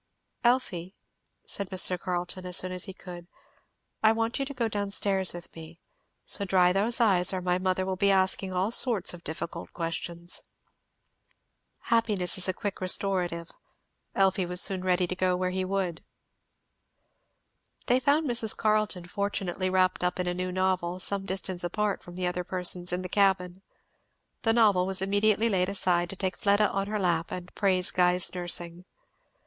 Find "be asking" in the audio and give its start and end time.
7.97-8.51